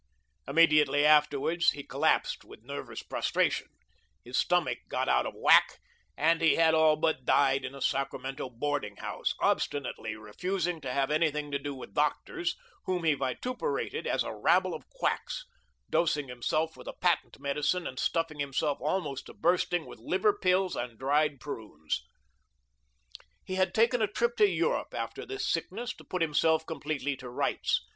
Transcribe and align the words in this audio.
Immediately 0.47 1.05
afterwards, 1.05 1.69
he 1.73 1.83
collapsed 1.83 2.43
with 2.43 2.63
nervous 2.63 3.03
prostration; 3.03 3.67
his 4.23 4.35
stomach 4.35 4.79
"got 4.89 5.07
out 5.07 5.27
of 5.27 5.35
whack," 5.37 5.77
and 6.17 6.41
he 6.41 6.59
all 6.59 6.95
but 6.95 7.23
died 7.23 7.63
in 7.63 7.75
a 7.75 7.81
Sacramento 7.83 8.49
boarding 8.49 8.95
house, 8.95 9.35
obstinately 9.41 10.15
refusing 10.15 10.81
to 10.81 10.91
have 10.91 11.11
anything 11.11 11.51
to 11.51 11.59
do 11.59 11.75
with 11.75 11.93
doctors, 11.93 12.55
whom 12.85 13.03
he 13.03 13.13
vituperated 13.13 14.07
as 14.07 14.23
a 14.23 14.33
rabble 14.33 14.73
of 14.73 14.89
quacks, 14.89 15.45
dosing 15.87 16.29
himself 16.29 16.75
with 16.75 16.87
a 16.87 16.93
patent 16.99 17.37
medicine 17.37 17.85
and 17.85 17.99
stuffing 17.99 18.39
himself 18.39 18.79
almost 18.81 19.27
to 19.27 19.35
bursting 19.35 19.85
with 19.85 19.99
liver 19.99 20.33
pills 20.33 20.75
and 20.75 20.97
dried 20.97 21.39
prunes. 21.39 22.03
He 23.45 23.53
had 23.53 23.71
taken 23.75 24.01
a 24.01 24.07
trip 24.07 24.35
to 24.37 24.49
Europe 24.49 24.95
after 24.95 25.27
this 25.27 25.45
sickness 25.47 25.93
to 25.97 26.03
put 26.03 26.23
himself 26.23 26.65
completely 26.65 27.15
to 27.17 27.29
rights. 27.29 27.85